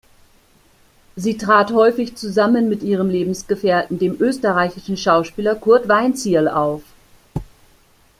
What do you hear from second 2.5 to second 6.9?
mit ihrem Lebensgefährten, dem österreichischen Schauspieler Kurt Weinzierl auf.